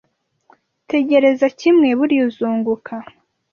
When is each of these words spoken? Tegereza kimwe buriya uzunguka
Tegereza 0.91 1.45
kimwe 1.59 1.89
buriya 1.99 2.23
uzunguka 2.29 2.93